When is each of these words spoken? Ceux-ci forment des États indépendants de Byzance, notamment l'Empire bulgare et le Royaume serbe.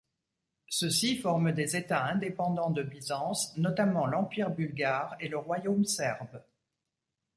Ceux-ci 0.67 1.17
forment 1.19 1.51
des 1.51 1.75
États 1.75 2.05
indépendants 2.05 2.71
de 2.71 2.81
Byzance, 2.81 3.55
notamment 3.55 4.07
l'Empire 4.07 4.49
bulgare 4.49 5.15
et 5.19 5.27
le 5.27 5.37
Royaume 5.37 5.85
serbe. 5.85 6.41